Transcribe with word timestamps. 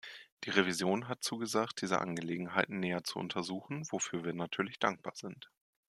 Die 0.45 0.49
Revision 0.49 1.07
hat 1.07 1.21
zugesagt, 1.21 1.83
diese 1.83 2.01
Angelegenheit 2.01 2.69
näher 2.69 3.03
zu 3.03 3.19
untersuchen, 3.19 3.85
wofür 3.91 4.23
wir 4.23 4.33
natürlich 4.33 4.79
dankbar 4.79 5.13
sind. 5.15 5.51